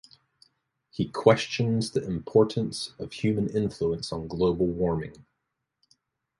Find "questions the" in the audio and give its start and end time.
1.09-2.03